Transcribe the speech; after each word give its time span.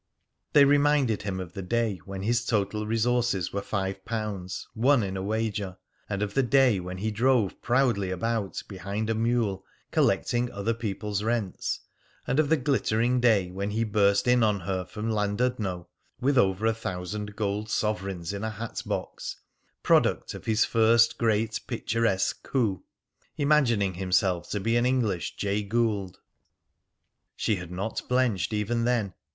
They 0.53 0.65
reminded 0.65 1.21
him 1.21 1.39
of 1.39 1.53
the 1.53 1.61
day 1.61 1.97
when 2.05 2.23
his 2.23 2.43
total 2.43 2.87
resources 2.87 3.53
were 3.53 3.61
five 3.61 4.03
pounds, 4.03 4.67
won 4.73 5.03
in 5.03 5.15
a 5.15 5.21
wager, 5.21 5.77
and 6.09 6.23
of 6.23 6.33
the 6.33 6.41
day 6.41 6.79
when 6.79 6.97
he 6.97 7.11
drove 7.11 7.61
proudly 7.61 8.09
about 8.09 8.63
behind 8.67 9.11
a 9.11 9.13
mule 9.13 9.63
collecting 9.91 10.51
other 10.51 10.73
people's 10.73 11.21
rents, 11.21 11.81
and 12.25 12.39
of 12.39 12.49
the 12.49 12.57
glittering 12.57 13.19
day 13.19 13.51
when 13.51 13.69
he 13.69 13.83
burst 13.83 14.27
in 14.27 14.41
on 14.41 14.61
her 14.61 14.85
from 14.85 15.11
Llandudno 15.11 15.87
with 16.19 16.35
over 16.35 16.65
a 16.65 16.73
thousand 16.73 17.35
gold 17.35 17.69
sovereigns 17.69 18.33
in 18.33 18.43
a 18.43 18.49
hat 18.49 18.81
box, 18.83 19.35
product 19.83 20.33
of 20.33 20.45
his 20.45 20.65
first 20.65 21.19
great 21.19 21.59
picturesque 21.67 22.41
coup, 22.41 22.83
imagining 23.37 23.93
himself 23.93 24.49
to 24.49 24.59
be 24.59 24.75
an 24.77 24.85
English 24.87 25.35
Jay 25.35 25.61
Gould. 25.61 26.19
She 27.35 27.57
had 27.57 27.69
not 27.69 28.01
blenched 28.09 28.51
even 28.51 28.83
then. 28.85 29.13